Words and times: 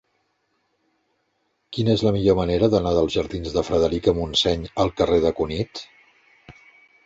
Quina 1.77 1.93
és 1.97 2.05
la 2.07 2.15
millor 2.15 2.39
manera 2.41 2.71
d'anar 2.75 2.95
dels 3.01 3.19
jardins 3.19 3.53
de 3.59 3.67
Frederica 3.69 4.17
Montseny 4.23 4.67
al 4.85 4.95
carrer 5.03 5.23
de 5.29 5.37
Cunit? 5.43 5.87